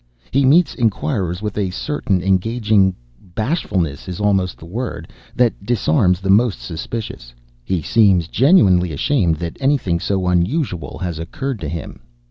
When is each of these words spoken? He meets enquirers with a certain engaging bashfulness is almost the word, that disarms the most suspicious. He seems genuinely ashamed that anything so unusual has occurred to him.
He 0.31 0.45
meets 0.45 0.73
enquirers 0.73 1.43
with 1.43 1.59
a 1.59 1.69
certain 1.69 2.23
engaging 2.23 2.95
bashfulness 3.35 4.07
is 4.07 4.19
almost 4.19 4.57
the 4.57 4.65
word, 4.65 5.13
that 5.35 5.63
disarms 5.63 6.21
the 6.21 6.31
most 6.31 6.59
suspicious. 6.59 7.35
He 7.63 7.83
seems 7.83 8.27
genuinely 8.27 8.91
ashamed 8.93 9.35
that 9.35 9.57
anything 9.59 9.99
so 9.99 10.25
unusual 10.27 10.97
has 10.97 11.19
occurred 11.19 11.59
to 11.59 11.69
him. 11.69 11.99